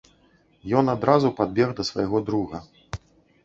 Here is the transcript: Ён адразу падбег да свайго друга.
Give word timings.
Ён 0.79 0.85
адразу 0.93 1.31
падбег 1.41 1.69
да 1.83 1.87
свайго 1.93 2.25
друга. 2.31 2.67